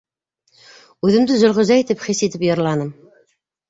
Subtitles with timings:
[1.09, 2.95] Үҙемде Зөлхизә итеп хис итеп йырланым.